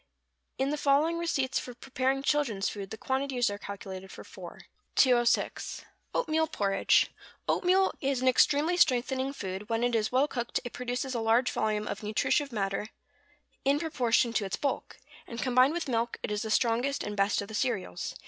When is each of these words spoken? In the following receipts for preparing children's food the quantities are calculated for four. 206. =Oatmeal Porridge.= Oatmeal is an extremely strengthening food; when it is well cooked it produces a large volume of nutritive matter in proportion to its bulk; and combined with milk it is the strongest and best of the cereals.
In 0.57 0.71
the 0.71 0.77
following 0.81 1.19
receipts 1.19 1.59
for 1.59 1.75
preparing 1.75 2.23
children's 2.23 2.67
food 2.69 2.89
the 2.89 2.97
quantities 2.97 3.51
are 3.51 3.59
calculated 3.59 4.11
for 4.11 4.23
four. 4.23 4.61
206. 4.95 5.83
=Oatmeal 6.15 6.47
Porridge.= 6.47 7.11
Oatmeal 7.47 7.93
is 8.01 8.19
an 8.19 8.27
extremely 8.27 8.77
strengthening 8.77 9.31
food; 9.31 9.69
when 9.69 9.83
it 9.83 9.93
is 9.93 10.11
well 10.11 10.27
cooked 10.27 10.59
it 10.63 10.73
produces 10.73 11.13
a 11.13 11.19
large 11.21 11.51
volume 11.51 11.87
of 11.87 12.01
nutritive 12.01 12.51
matter 12.51 12.87
in 13.63 13.77
proportion 13.79 14.33
to 14.33 14.43
its 14.43 14.55
bulk; 14.55 14.97
and 15.27 15.39
combined 15.43 15.73
with 15.75 15.87
milk 15.87 16.17
it 16.23 16.31
is 16.31 16.41
the 16.41 16.49
strongest 16.49 17.03
and 17.03 17.15
best 17.15 17.39
of 17.43 17.47
the 17.47 17.53
cereals. 17.53 18.15